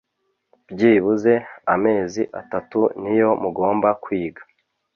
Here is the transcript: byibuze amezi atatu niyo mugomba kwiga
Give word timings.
byibuze 0.73 1.33
amezi 1.73 2.21
atatu 2.41 2.79
niyo 3.01 3.29
mugomba 3.41 3.89
kwiga 4.03 4.41